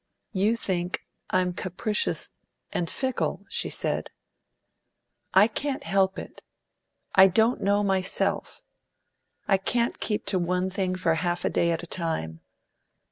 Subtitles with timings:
[0.33, 2.31] "You think I'm capricious
[2.73, 4.09] and fickle!" she said.
[5.35, 6.41] "I can't help it
[7.13, 8.63] I don't know myself.
[9.47, 12.39] I can't keep to one thing for half a day at a time.